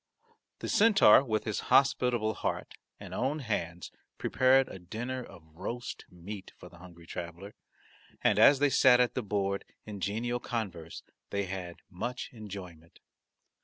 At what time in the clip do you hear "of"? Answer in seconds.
5.23-5.43